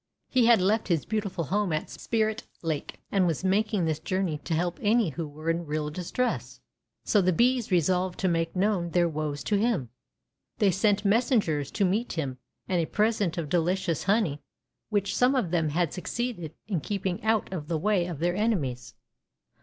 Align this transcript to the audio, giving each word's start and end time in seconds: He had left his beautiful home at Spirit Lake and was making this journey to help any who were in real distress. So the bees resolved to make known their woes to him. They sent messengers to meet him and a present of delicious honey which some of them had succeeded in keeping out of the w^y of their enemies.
He 0.29 0.47
had 0.47 0.59
left 0.61 0.87
his 0.87 1.05
beautiful 1.05 1.43
home 1.43 1.71
at 1.71 1.87
Spirit 1.87 2.47
Lake 2.63 2.99
and 3.11 3.27
was 3.27 3.43
making 3.43 3.85
this 3.85 3.99
journey 3.99 4.39
to 4.45 4.55
help 4.55 4.79
any 4.81 5.09
who 5.09 5.27
were 5.27 5.47
in 5.51 5.67
real 5.67 5.91
distress. 5.91 6.59
So 7.03 7.21
the 7.21 7.31
bees 7.31 7.69
resolved 7.69 8.19
to 8.21 8.27
make 8.27 8.55
known 8.55 8.89
their 8.89 9.07
woes 9.07 9.43
to 9.43 9.57
him. 9.59 9.89
They 10.57 10.71
sent 10.71 11.05
messengers 11.05 11.69
to 11.73 11.85
meet 11.85 12.13
him 12.13 12.39
and 12.67 12.81
a 12.81 12.87
present 12.87 13.37
of 13.37 13.47
delicious 13.47 14.05
honey 14.05 14.41
which 14.89 15.15
some 15.15 15.35
of 15.35 15.51
them 15.51 15.69
had 15.69 15.93
succeeded 15.93 16.55
in 16.67 16.79
keeping 16.81 17.23
out 17.23 17.53
of 17.53 17.67
the 17.67 17.79
w^y 17.79 18.09
of 18.09 18.17
their 18.17 18.35
enemies. 18.35 18.95